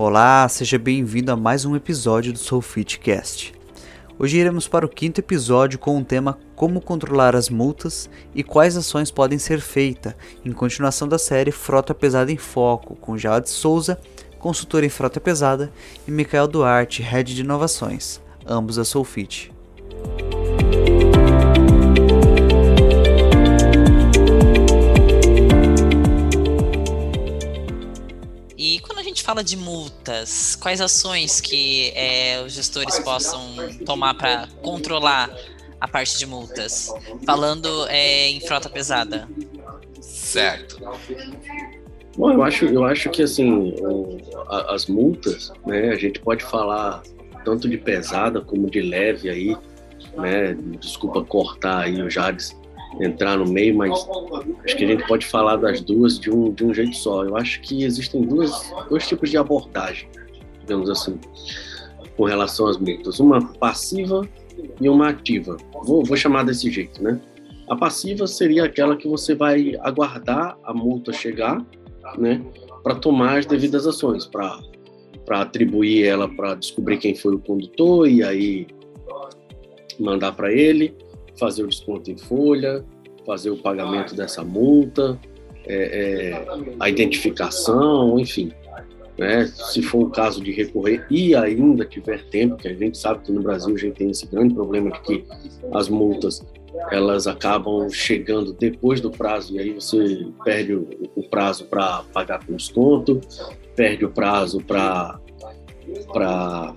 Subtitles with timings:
[0.00, 3.52] Olá, seja bem-vindo a mais um episódio do Soulfitcast.
[4.16, 8.76] Hoje iremos para o quinto episódio com o tema Como controlar as multas e quais
[8.76, 10.14] ações podem ser feitas,
[10.44, 14.00] em continuação da série Frota Pesada em Foco, com Jade Souza,
[14.38, 15.72] consultor em frota pesada,
[16.06, 19.52] e Michael Duarte, head de inovações, ambos da Soulfit.
[29.28, 33.42] Fala de multas, quais ações que é, os gestores possam
[33.84, 35.28] tomar para controlar
[35.78, 36.90] a parte de multas?
[37.26, 39.28] Falando é, em frota pesada.
[40.00, 40.80] Certo.
[42.16, 43.74] Bom, eu acho, eu acho que assim,
[44.48, 47.02] as multas, né, a gente pode falar
[47.44, 49.54] tanto de pesada como de leve aí,
[50.16, 50.56] né?
[50.80, 52.57] Desculpa cortar aí o Jades
[53.00, 53.92] entrar no meio, mas
[54.64, 57.24] acho que a gente pode falar das duas de um, de um jeito só.
[57.24, 60.08] Eu acho que existem duas, dois tipos de abordagem,
[60.60, 61.18] digamos assim,
[62.16, 63.20] com relação às multas.
[63.20, 64.26] Uma passiva
[64.80, 65.56] e uma ativa.
[65.84, 67.20] Vou, vou chamar desse jeito, né?
[67.68, 71.64] A passiva seria aquela que você vai aguardar a multa chegar,
[72.16, 72.42] né,
[72.82, 74.58] para tomar as devidas ações, para
[75.26, 78.66] para atribuir ela para descobrir quem foi o condutor e aí
[80.00, 80.96] mandar para ele
[81.38, 82.84] fazer o desconto em folha,
[83.26, 85.18] fazer o pagamento dessa multa,
[85.66, 86.46] é, é,
[86.80, 88.52] a identificação, enfim.
[89.18, 89.46] Né?
[89.46, 93.32] Se for o caso de recorrer e ainda tiver tempo, que a gente sabe que
[93.32, 95.24] no Brasil a gente tem esse grande problema de que
[95.72, 96.46] as multas
[96.90, 102.44] elas acabam chegando depois do prazo e aí você perde o, o prazo para pagar
[102.46, 103.20] com desconto,
[103.74, 105.18] perde o prazo para
[106.12, 106.74] para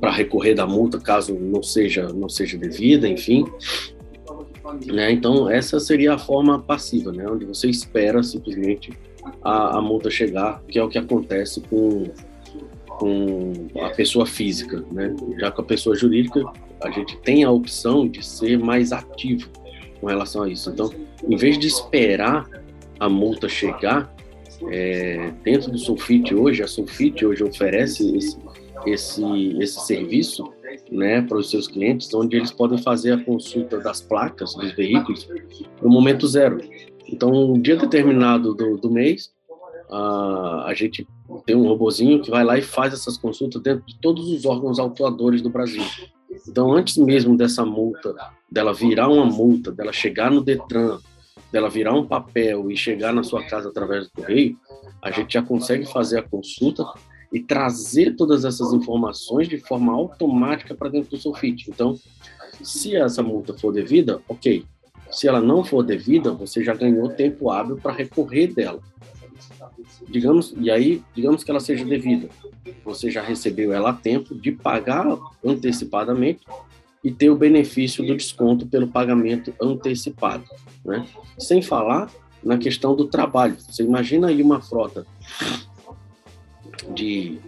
[0.00, 3.44] para recorrer da multa caso não seja não seja devida, enfim.
[4.86, 5.10] Né?
[5.12, 7.26] Então essa seria a forma passiva, né?
[7.28, 8.92] onde você espera simplesmente
[9.42, 12.04] a, a multa chegar, que é o que acontece com
[13.00, 15.16] com a pessoa física, né?
[15.38, 16.44] Já com a pessoa jurídica,
[16.84, 19.48] a gente tem a opção de ser mais ativo
[19.98, 20.68] com relação a isso.
[20.68, 20.92] Então,
[21.26, 22.46] em vez de esperar
[22.98, 24.14] a multa chegar,
[24.70, 28.36] é, dentro do Sulfite hoje, a Sulfite hoje oferece esse,
[28.86, 29.22] esse,
[29.58, 30.52] esse serviço
[30.90, 35.28] né, para os seus clientes, onde eles podem fazer a consulta das placas dos veículos
[35.82, 36.58] no momento zero.
[37.06, 39.32] Então, um dia determinado do, do mês,
[39.90, 41.06] a, a gente
[41.44, 44.78] tem um robozinho que vai lá e faz essas consultas dentro de todos os órgãos
[44.78, 45.82] autuadores do Brasil.
[46.48, 48.14] Então, antes mesmo dessa multa,
[48.50, 50.98] dela virar uma multa, dela chegar no Detran,
[51.52, 54.56] dela virar um papel e chegar na sua casa através do correio,
[55.02, 56.84] a gente já consegue fazer a consulta
[57.32, 61.70] e trazer todas essas informações de forma automática para dentro do Sulfite.
[61.70, 61.96] Então,
[62.62, 64.64] se essa multa for devida, ok.
[65.10, 68.80] Se ela não for devida, você já ganhou tempo hábil para recorrer dela.
[70.08, 72.28] Digamos, e aí, digamos que ela seja devida.
[72.84, 75.06] Você já recebeu ela a tempo de pagar
[75.44, 76.40] antecipadamente
[77.02, 80.44] e ter o benefício do desconto pelo pagamento antecipado,
[80.84, 81.06] né?
[81.38, 82.10] Sem falar
[82.42, 83.56] na questão do trabalho.
[83.58, 85.06] Você imagina aí uma frota
[86.94, 87.38] de,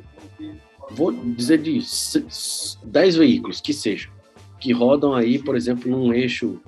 [0.90, 1.80] vou dizer de
[2.84, 4.10] 10 veículos que sejam,
[4.60, 6.60] que rodam aí, por exemplo, num eixo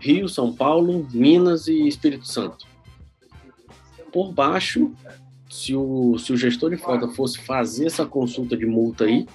[0.00, 2.66] Rio, São Paulo, Minas e Espírito Santo.
[4.12, 4.92] Por baixo,
[5.50, 9.26] se o, se o gestor de frota fosse fazer essa consulta de multa aí,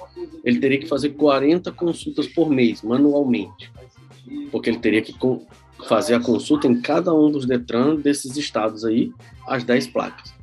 [0.44, 3.72] ele teria que fazer 40 consultas por mês, manualmente.
[4.52, 5.16] Porque ele teria que
[5.88, 9.12] fazer a consulta em cada um dos Detran desses estados aí,
[9.48, 10.34] as 10 placas.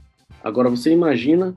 [0.42, 1.54] Agora, você imagina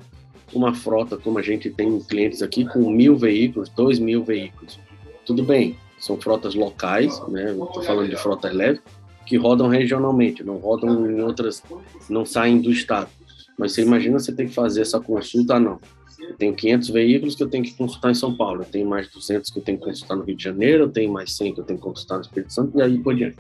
[0.53, 4.79] uma frota como a gente tem clientes aqui com mil veículos, dois mil veículos.
[5.25, 7.51] Tudo bem, são frotas locais, né?
[7.51, 8.81] Estou falando de frotas leves,
[9.25, 11.63] que rodam regionalmente, não rodam em outras,
[12.09, 13.09] não saem do estado.
[13.57, 15.79] Mas você imagina você tem que fazer essa consulta, ah, não.
[16.19, 19.07] Eu tenho 500 veículos que eu tenho que consultar em São Paulo, eu tenho mais
[19.09, 21.59] 200 que eu tenho que consultar no Rio de Janeiro, eu tenho mais 100 que
[21.59, 23.37] eu tenho que consultar no Espírito Santo e aí por diante.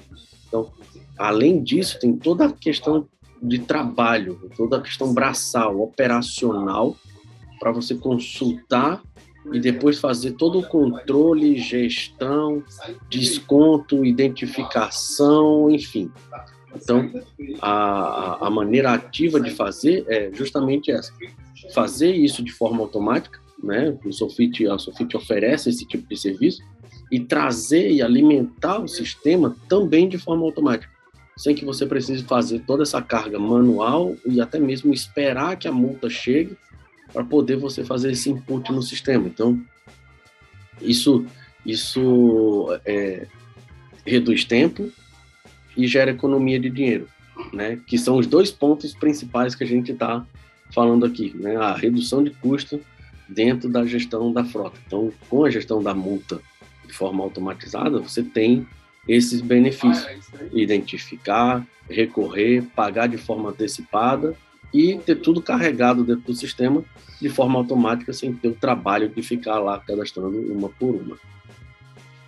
[0.47, 0.71] Então,
[1.17, 3.07] além disso, tem toda a questão
[3.43, 6.95] de trabalho, toda a questão braçal, operacional,
[7.59, 9.03] para você consultar
[9.51, 12.63] e depois fazer todo o controle, gestão,
[13.09, 16.09] desconto, identificação, enfim.
[16.73, 17.11] Então,
[17.61, 21.11] a, a maneira ativa de fazer é justamente essa:
[21.73, 23.97] fazer isso de forma automática, né?
[24.05, 26.63] O Sofit, a Sofit oferece esse tipo de serviço
[27.11, 30.93] e trazer e alimentar o sistema também de forma automática
[31.35, 35.71] sem que você precise fazer toda essa carga manual e até mesmo esperar que a
[35.71, 36.55] multa chegue
[37.11, 39.27] para poder você fazer esse input no sistema.
[39.27, 39.59] Então,
[40.81, 41.25] isso,
[41.65, 43.27] isso é,
[44.05, 44.91] reduz tempo
[45.75, 47.07] e gera economia de dinheiro,
[47.51, 47.79] né?
[47.87, 50.25] Que são os dois pontos principais que a gente está
[50.73, 51.55] falando aqui, né?
[51.55, 52.79] A redução de custo
[53.27, 54.79] dentro da gestão da frota.
[54.85, 56.39] Então, com a gestão da multa
[56.85, 58.67] de forma automatizada, você tem
[59.07, 60.07] esses benefícios:
[60.51, 64.35] identificar, recorrer, pagar de forma antecipada
[64.73, 66.83] e ter tudo carregado dentro do sistema
[67.21, 71.17] de forma automática, sem ter o trabalho de ficar lá cadastrando uma por uma.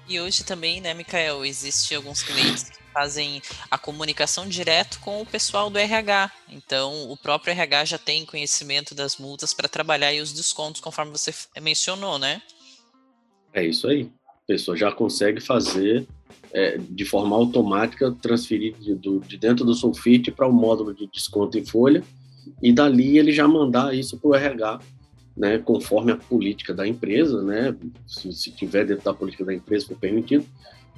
[0.07, 5.25] E hoje também, né, Mikael, existe alguns clientes que fazem a comunicação direto com o
[5.25, 6.31] pessoal do RH.
[6.48, 11.12] Então, o próprio RH já tem conhecimento das multas para trabalhar e os descontos, conforme
[11.12, 12.42] você mencionou, né?
[13.51, 14.10] É isso aí.
[14.27, 16.07] A pessoa já consegue fazer
[16.54, 21.07] é, de forma automática, transferir de, do, de dentro do Sulfite para o módulo de
[21.07, 22.04] desconto em folha
[22.62, 24.80] e dali ele já mandar isso para o RH,
[25.36, 27.75] né, conforme a política da empresa, né,
[28.07, 30.45] se, se tiver dentro da política da empresa for permitido,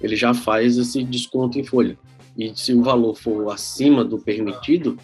[0.02, 1.98] ele já faz esse desconto em folha.
[2.38, 4.98] E se o valor for acima do permitido,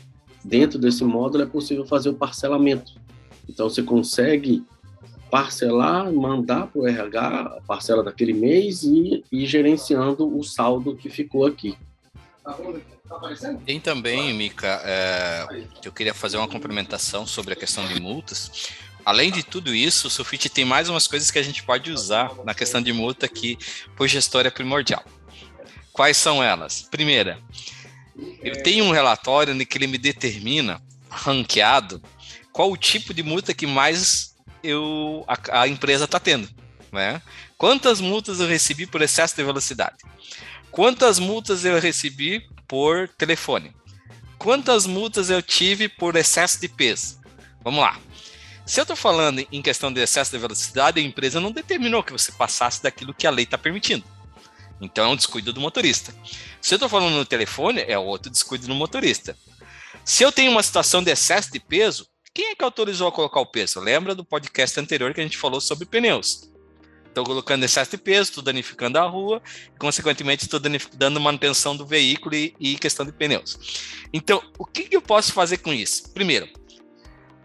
[0.45, 2.93] dentro desse módulo é possível fazer o parcelamento.
[3.49, 4.63] Então você consegue
[5.33, 7.27] parcelar, mandar para o RH
[7.57, 11.75] a parcela daquele mês e ir gerenciando o saldo que ficou aqui.
[13.65, 15.47] Tem também, Mica, é,
[15.83, 18.69] eu queria fazer uma complementação sobre a questão de multas.
[19.03, 22.31] Além de tudo isso, o Sulfite tem mais umas coisas que a gente pode usar
[22.45, 23.57] na questão de multa que
[23.97, 25.03] o gestor é primordial.
[25.91, 26.83] Quais são elas?
[26.91, 27.39] Primeira,
[28.39, 30.79] eu tenho um relatório em que ele me determina,
[31.09, 31.99] ranqueado,
[32.51, 34.32] qual o tipo de multa que mais
[34.63, 36.49] eu, a, a empresa está tendo.
[36.91, 37.21] Né?
[37.57, 39.97] Quantas multas eu recebi por excesso de velocidade?
[40.71, 43.75] Quantas multas eu recebi por telefone?
[44.37, 47.19] Quantas multas eu tive por excesso de peso?
[47.63, 47.99] Vamos lá.
[48.65, 52.13] Se eu estou falando em questão de excesso de velocidade, a empresa não determinou que
[52.13, 54.05] você passasse daquilo que a lei está permitindo.
[54.79, 56.13] Então é um descuido do motorista.
[56.61, 59.37] Se eu estou falando no telefone, é outro descuido do motorista.
[60.03, 63.39] Se eu tenho uma situação de excesso de peso, quem é que autorizou a colocar
[63.39, 63.79] o peso?
[63.79, 66.49] Lembra do podcast anterior que a gente falou sobre pneus?
[67.05, 69.39] Estou colocando excesso de peso, estou danificando a rua,
[69.71, 74.03] e, consequentemente estou dando manutenção do veículo e, e, questão de pneus.
[74.11, 76.11] Então, o que, que eu posso fazer com isso?
[76.11, 76.49] Primeiro,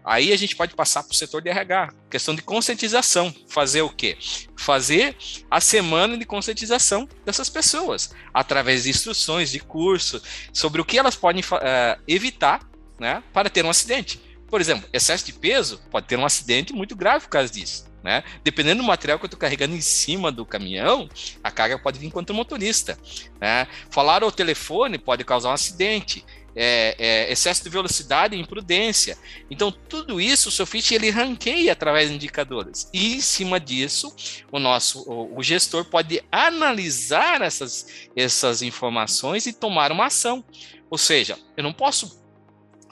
[0.03, 3.31] aí a gente pode passar para o setor de RH, questão de conscientização.
[3.47, 4.17] Fazer o quê?
[4.57, 5.15] Fazer
[5.51, 10.19] a semana de conscientização dessas pessoas, através de instruções, de curso,
[10.51, 12.67] sobre o que elas podem uh, evitar
[12.99, 14.28] né, para ter um acidente.
[14.49, 17.89] Por exemplo, excesso de peso pode ter um acidente muito grave por causa disso.
[18.03, 18.23] Né?
[18.43, 21.09] Dependendo do material que eu estou carregando em cima do caminhão,
[21.43, 22.97] a carga pode vir contra o motorista.
[23.39, 23.67] Né?
[23.89, 26.25] Falar ao telefone pode causar um acidente.
[26.55, 29.17] É, é, excesso de velocidade e imprudência.
[29.51, 32.89] Então, tudo isso o Sofit ele ranqueia através de indicadores.
[32.91, 34.13] E em cima disso,
[34.51, 40.43] o nosso o, o gestor pode analisar essas, essas informações e tomar uma ação.
[40.89, 42.19] Ou seja, eu não posso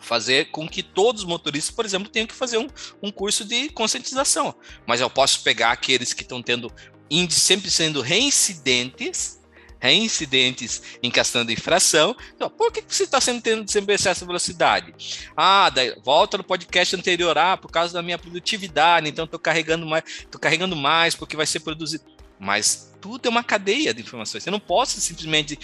[0.01, 2.67] fazer com que todos os motoristas, por exemplo, tenham que fazer um,
[3.01, 4.55] um curso de conscientização.
[4.85, 6.71] Mas eu posso pegar aqueles que estão tendo
[7.09, 9.39] índice sempre sendo reincidentes,
[9.79, 12.15] reincidentes em questão de infração.
[12.35, 14.93] Então, por que você está sendo tendo sempre excesso de velocidade?
[15.35, 19.85] Ah, daí, volta no podcast anterior, ah, por causa da minha produtividade, então estou carregando
[19.85, 22.16] mais, estou carregando mais porque vai ser produzido.
[22.39, 24.45] Mas tudo é uma cadeia de informações.
[24.45, 25.57] Eu não posso simplesmente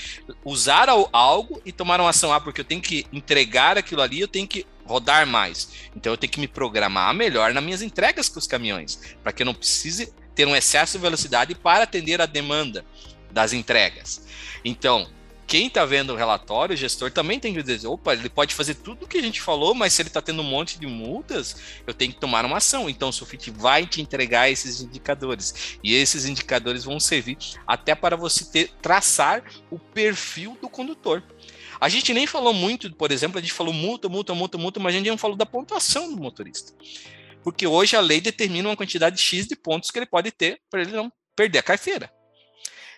[0.44, 2.34] usar algo e tomar uma ação.
[2.34, 5.70] Ah, porque eu tenho que entregar aquilo ali, eu tenho que rodar mais.
[5.96, 9.44] Então eu tenho que me programar melhor nas minhas entregas com os caminhões, para que
[9.44, 12.86] eu não precise ter um excesso de velocidade para atender a demanda
[13.32, 14.26] das entregas.
[14.64, 15.08] Então,
[15.46, 18.76] quem está vendo o relatório, o gestor também tem que dizer, opa, ele pode fazer
[18.76, 21.56] tudo o que a gente falou, mas se ele está tendo um monte de multas,
[21.86, 22.90] eu tenho que tomar uma ação.
[22.90, 25.78] Então o Sufit vai te entregar esses indicadores.
[25.84, 31.24] E esses indicadores vão servir até para você ter, traçar o perfil do condutor.
[31.80, 34.96] A gente nem falou muito, por exemplo, a gente falou multa, multa, multa, multa, mas
[34.96, 36.74] a gente não falou da pontuação do motorista.
[37.44, 40.82] Porque hoje a lei determina uma quantidade X de pontos que ele pode ter para
[40.82, 42.10] ele não perder a carteira.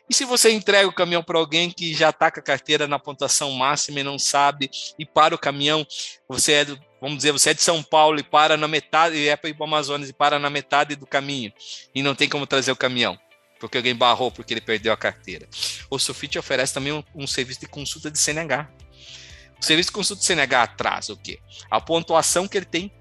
[0.09, 3.00] E se você entrega o caminhão para alguém que já está com a carteira na
[3.00, 4.69] pontuação máxima e não sabe,
[5.00, 5.85] e para o caminhão,
[6.27, 6.65] você é
[7.01, 9.53] vamos dizer, você é de São Paulo e para na metade, e é para ir
[9.53, 11.53] para o Amazonas e para na metade do caminho,
[11.93, 13.17] e não tem como trazer o caminhão,
[13.59, 15.47] porque alguém barrou porque ele perdeu a carteira.
[15.89, 18.69] O Sufit oferece também um, um serviço de consulta de CNH.
[19.62, 21.39] O serviço de consulta de CNH traz o quê?
[21.69, 22.91] A pontuação que ele tem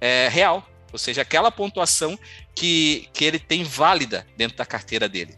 [0.00, 2.18] é, real, ou seja, aquela pontuação
[2.54, 5.34] que, que ele tem válida dentro da carteira dele.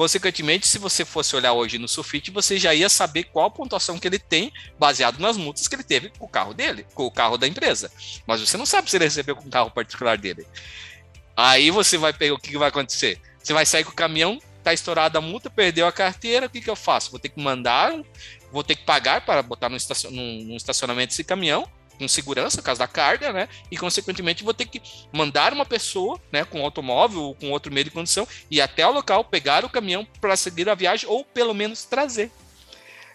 [0.00, 3.98] Consequentemente, se você fosse olhar hoje no Sulfite, você já ia saber qual a pontuação
[3.98, 7.10] que ele tem, baseado nas multas que ele teve com o carro dele, com o
[7.10, 7.92] carro da empresa.
[8.26, 10.46] Mas você não sabe se ele recebeu com o carro particular dele.
[11.36, 13.20] Aí você vai pegar o que vai acontecer?
[13.42, 16.62] Você vai sair com o caminhão, tá estourada a multa, perdeu a carteira, o que,
[16.62, 17.10] que eu faço?
[17.10, 17.92] Vou ter que mandar,
[18.50, 23.30] vou ter que pagar para botar no estacionamento esse caminhão, com segurança, causa da carga,
[23.30, 23.46] né?
[23.70, 24.80] E, consequentemente, vou ter que
[25.12, 28.90] mandar uma pessoa, né, com automóvel ou com outro meio de condução, ir até o
[28.90, 32.32] local, pegar o caminhão para seguir a viagem ou, pelo menos, trazer.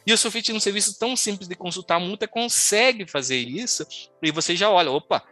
[0.05, 3.87] E o Sofit, num serviço tão simples de consultar a multa, consegue fazer isso
[4.21, 5.23] e você já olha, opa,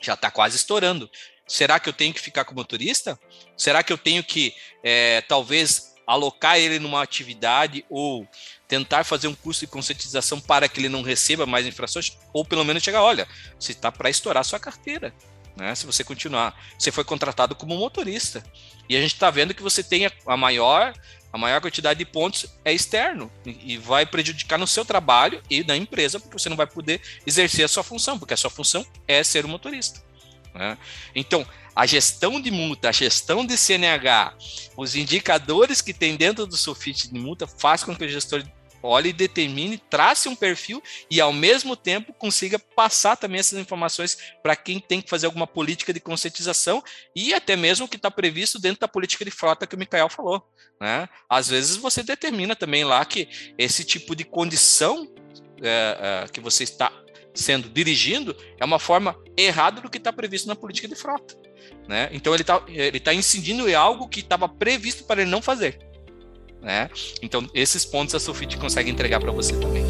[0.00, 1.10] já está quase estourando.
[1.46, 3.20] Será que eu tenho que ficar com o motorista?
[3.58, 8.26] Será que eu tenho que, é, talvez, alocar ele numa atividade ou
[8.70, 12.16] tentar fazer um curso de conscientização para que ele não receba mais infrações?
[12.32, 13.26] Ou pelo menos chegar, olha,
[13.58, 15.12] você está para estourar sua carteira.
[15.56, 15.74] Né?
[15.74, 18.44] Se você continuar, você foi contratado como motorista.
[18.88, 20.94] E a gente está vendo que você tem a maior
[21.32, 25.76] a maior quantidade de pontos é externo e vai prejudicar no seu trabalho e na
[25.76, 29.22] empresa, porque você não vai poder exercer a sua função, porque a sua função é
[29.22, 30.02] ser um motorista.
[30.52, 30.76] Né?
[31.14, 34.34] Então, a gestão de multa, a gestão de CNH,
[34.76, 38.42] os indicadores que tem dentro do Sofit de multa faz com que o gestor
[38.82, 44.56] olhe, determine, trace um perfil e, ao mesmo tempo, consiga passar também essas informações para
[44.56, 46.82] quem tem que fazer alguma política de conscientização
[47.14, 50.08] e até mesmo o que está previsto dentro da política de frota que o Mikael
[50.08, 50.46] falou.
[50.80, 51.08] Né?
[51.28, 55.08] Às vezes você determina também lá que esse tipo de condição
[55.62, 56.90] é, é, que você está
[57.34, 61.36] sendo dirigindo é uma forma errada do que está previsto na política de frota.
[61.86, 62.08] Né?
[62.12, 65.89] Então ele está ele tá incidindo em algo que estava previsto para ele não fazer.
[66.62, 66.90] Né?
[67.22, 69.89] Então, esses pontos a Sulfite consegue entregar para você também.